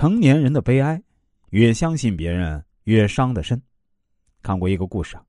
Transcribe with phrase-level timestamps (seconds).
[0.00, 0.98] 成年人的悲哀，
[1.50, 3.60] 越相信别人越伤得深。
[4.42, 5.22] 看过一个故事啊，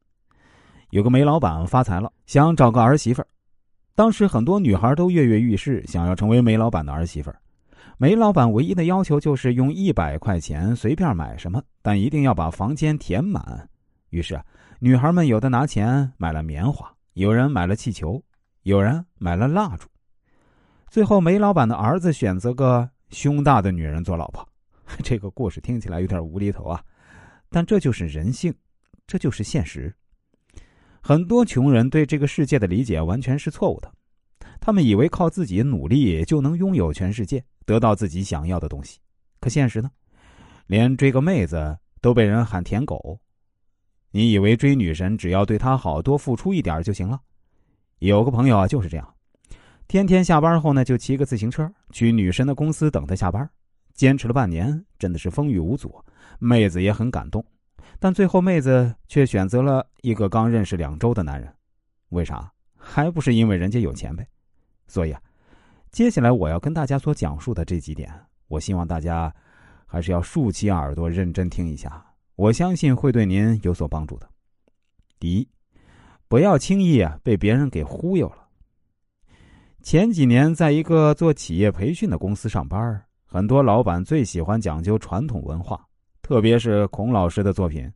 [0.92, 3.28] 有个煤老板发财了，想找个儿媳妇儿。
[3.96, 7.38] 当时很多女孩都跃跃欲试，想要成为煤老板的儿媳妇儿。
[7.98, 13.68] 煤老板唯一的要求就是用一百块钱随便买什么，但一定要把房间填满。
[14.12, 14.42] 于是，
[14.80, 18.24] 女孩们有的拿钱买了棉花，有人买了气球，
[18.64, 19.90] 有人买了蜡烛。
[20.88, 24.48] 最后，煤老板的儿子选择个胸大的女人做老婆。
[25.04, 26.84] 这个故事听起来有点无厘头啊，
[27.50, 28.54] 但这就是人性，
[29.08, 29.94] 这就是现实。
[31.02, 33.92] 很多穷人对这个世界的理解完全是错误的，
[34.60, 39.00] 他们以为靠自己努力就能拥有全世界，得到自己想要的东西。
[39.40, 39.90] 可现实呢？
[40.68, 43.20] 连追个妹子都被人喊舔狗。
[44.12, 47.20] 你以为追女神只要对她好多付出一点就行了？
[48.00, 49.16] 有个朋友啊就是这样。
[49.88, 53.50] 天天下班后呢，就骑个自行车去女神的公司等她下班，
[53.94, 56.04] 坚持了半年，真的是风雨无阻，
[56.40, 57.46] 妹子也很感动，
[58.00, 61.54] 但最后妹子却选择了一个刚认识两周的男人，
[62.10, 62.52] 为啥？
[62.76, 64.28] 还不是因为人家有钱呗。
[64.88, 65.22] 所以啊，
[65.92, 68.12] 接下来我要跟大家所讲述的这几点，
[68.48, 69.34] 我希望大家
[69.86, 72.04] 还是要竖起耳朵认真听一下，
[72.36, 74.28] 我相信会对您有所帮助的。
[75.20, 75.48] 第一，
[76.28, 78.48] 不要轻易啊被别人给忽悠了。
[79.84, 85.80] 前几年，在一个做企业培训的公司上班，很多老板最喜欢讲究传统文化，
[86.22, 87.90] 特别是孔老师的作品，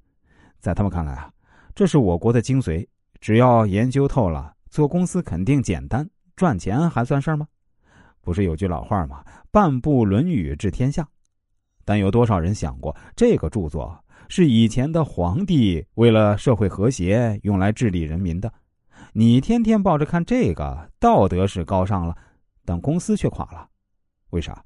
[0.62, 1.30] 在他们看来啊，
[1.76, 2.88] 这是我国的精髓。
[3.20, 7.46] 只要研究透了，做公司肯定简单，赚钱还算事儿吗？
[8.22, 11.06] 不是有句老话吗？“半部《论语》治天下。”
[11.84, 13.94] 但有多少人想过，这个著作
[14.30, 18.50] 是以前的皇帝为了社会和谐用来治理人民的？
[19.12, 22.16] 你天天抱着看这个，道德是高尚了，
[22.64, 23.68] 但公司却垮了，
[24.30, 24.64] 为啥？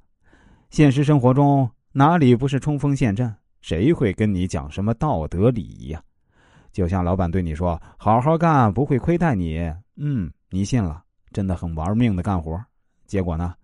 [0.69, 3.33] 现实生活中哪里不是冲锋陷阵？
[3.61, 6.01] 谁会跟你讲什么道德礼仪呀？
[6.71, 9.59] 就像老板对你说：“好好干，不会亏待你。”
[9.97, 12.63] 嗯，你信了，真的很玩命的干活。
[13.07, 13.55] 结果呢，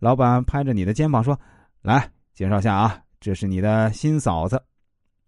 [0.00, 1.38] 老板拍着你的肩膀说
[1.82, 4.60] ：“来，介绍下啊，这是你的新嫂子。”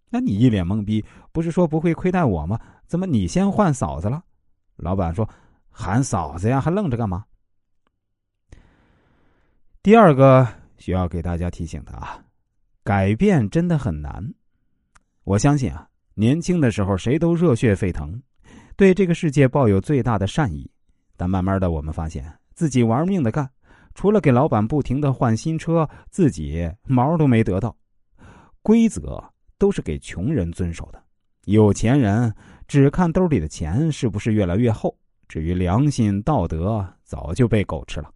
[0.09, 2.59] 那你一脸懵逼，不是说不会亏待我吗？
[2.87, 4.23] 怎么你先换嫂子了？
[4.77, 5.29] 老板说
[5.71, 7.25] ：“喊嫂子呀，还愣着干嘛？”
[9.83, 10.49] 第二个
[10.79, 12.23] 需要给大家提醒的啊，
[12.85, 14.35] 改变真的很难。
[15.25, 18.21] 我相信啊，年轻的时候谁都热血沸腾，
[18.77, 20.71] 对这个世界抱有最大的善意。
[21.17, 23.51] 但慢慢的，我们发现自己玩命的干，
[23.95, 27.77] 除了给老板不停的换新车，自己毛都没得到。
[28.63, 29.23] 规则
[29.59, 31.03] 都是给穷人遵守的，
[31.45, 32.35] 有钱人。
[32.69, 34.93] 只看兜里的钱是不是越来越厚，
[35.29, 38.11] 至于良心道德，早就被狗吃了。